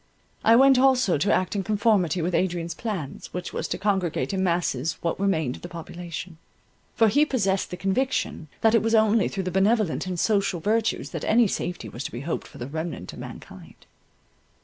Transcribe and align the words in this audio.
I 0.43 0.55
went 0.55 0.79
also 0.79 1.19
to 1.19 1.31
act 1.31 1.55
in 1.55 1.61
conformity 1.61 2.23
with 2.23 2.33
Adrian's 2.33 2.73
plans, 2.73 3.31
which 3.35 3.53
was 3.53 3.67
to 3.67 3.77
congregate 3.77 4.33
in 4.33 4.43
masses 4.43 4.93
what 5.01 5.19
remained 5.19 5.57
of 5.57 5.61
the 5.61 5.69
population; 5.69 6.39
for 6.95 7.07
he 7.07 7.23
possessed 7.23 7.69
the 7.69 7.77
conviction 7.77 8.47
that 8.61 8.73
it 8.73 8.81
was 8.81 8.95
only 8.95 9.27
through 9.27 9.43
the 9.43 9.51
benevolent 9.51 10.07
and 10.07 10.19
social 10.19 10.59
virtues 10.59 11.11
that 11.11 11.23
any 11.23 11.45
safety 11.45 11.87
was 11.87 12.03
to 12.05 12.11
be 12.11 12.21
hoped 12.21 12.47
for 12.47 12.57
the 12.57 12.65
remnant 12.65 13.13
of 13.13 13.19
mankind. 13.19 13.85